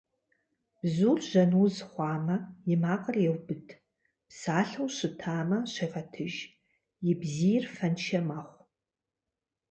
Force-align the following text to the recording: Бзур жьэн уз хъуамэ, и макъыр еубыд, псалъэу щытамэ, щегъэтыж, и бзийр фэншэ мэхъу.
Бзур 0.81 1.19
жьэн 1.29 1.51
уз 1.63 1.75
хъуамэ, 1.89 2.37
и 2.73 2.75
макъыр 2.81 3.17
еубыд, 3.29 3.65
псалъэу 4.27 4.87
щытамэ, 4.95 5.57
щегъэтыж, 5.73 6.33
и 7.09 7.11
бзийр 7.21 7.63
фэншэ 7.75 8.19
мэхъу. 8.27 8.61